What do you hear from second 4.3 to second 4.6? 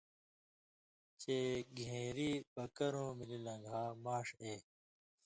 اے۔